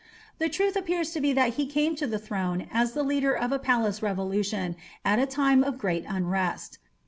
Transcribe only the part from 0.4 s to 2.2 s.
truth appears to be that he came to the